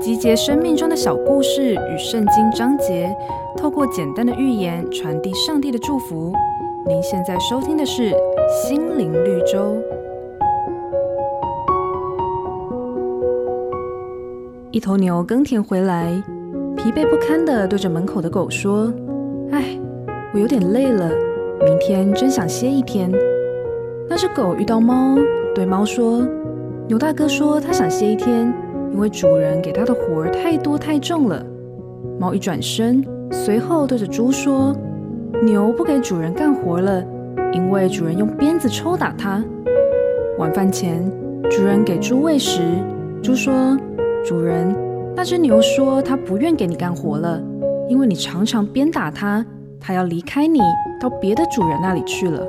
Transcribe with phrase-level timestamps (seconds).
[0.00, 3.14] 集结生命中的小故事与圣经章节，
[3.56, 6.32] 透过简单的寓言传递上帝的祝福。
[6.86, 8.10] 您现在收听的是
[8.62, 9.58] 《心灵绿洲》。
[14.70, 16.22] 一头牛耕田回来，
[16.76, 18.92] 疲惫不堪地对着门口的狗说
[19.52, 19.78] ：“唉，
[20.32, 21.10] 我有点累了，
[21.64, 23.10] 明天真想歇一天。”
[24.08, 25.16] 那只狗遇到猫，
[25.54, 26.22] 对猫说
[26.88, 28.50] ：“牛大哥说他想歇一天，
[28.94, 31.44] 因为主人给他的活儿太多太重了。”
[32.18, 34.74] 猫一转身，随后对着猪说
[35.44, 37.04] ：“牛不给主人干活了，
[37.52, 39.44] 因为主人用鞭子抽打它。”
[40.38, 41.04] 晚饭前，
[41.50, 42.62] 主人给猪喂食，
[43.22, 43.52] 猪说。
[44.24, 44.74] 主人，
[45.14, 47.40] 那只牛说他不愿给你干活了，
[47.88, 49.44] 因为你常常鞭打它，
[49.80, 50.58] 它要离开你，
[51.00, 52.46] 到别的主人那里去了。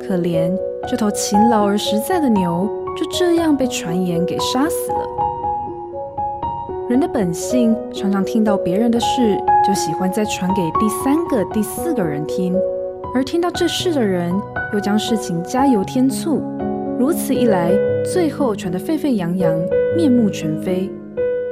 [0.00, 0.50] 可怜
[0.88, 4.98] 这头勤劳而实在的牛，就这样被传言给杀死了。
[6.88, 12.56] 人的本性常常听到别人的事，就喜欢再传给第三个、第四个人听，
[13.14, 14.32] 而听到这事的人
[14.72, 16.40] 又将事情加油添醋，
[16.98, 17.72] 如此一来，
[18.12, 19.52] 最后传得沸沸扬扬。
[19.96, 20.90] 面目全非。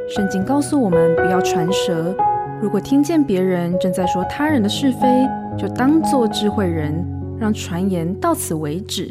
[0.06, 2.14] 圣经告诉我们不要传舌。
[2.61, 6.95] 如果听见别人正在说他人的是非，就当作智慧人，
[7.41, 9.11] 让传言到此为止，